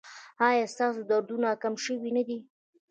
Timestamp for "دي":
2.27-2.37